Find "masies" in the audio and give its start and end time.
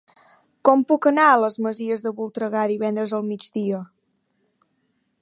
1.67-2.07